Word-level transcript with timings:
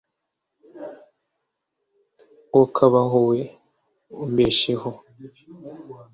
wokabaho 2.57 3.19
we 3.29 3.39
umbesheho 4.23 4.91